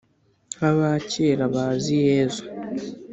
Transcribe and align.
nk'aba 0.55 0.89
kera 1.11 1.45
bazi 1.53 1.95
yezu. 2.07 2.43